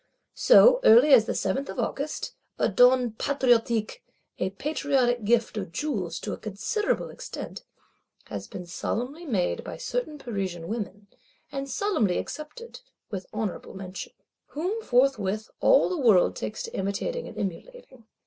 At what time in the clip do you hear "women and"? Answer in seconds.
10.67-11.69